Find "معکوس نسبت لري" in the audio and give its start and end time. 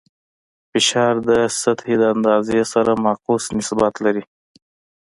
3.03-4.23